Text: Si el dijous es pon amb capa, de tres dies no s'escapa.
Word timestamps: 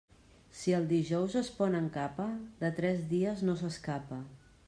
Si 0.59 0.71
el 0.77 0.87
dijous 0.91 1.35
es 1.41 1.51
pon 1.59 1.77
amb 1.81 1.93
capa, 1.99 2.27
de 2.63 2.73
tres 2.81 3.05
dies 3.13 3.47
no 3.49 3.57
s'escapa. 3.63 4.19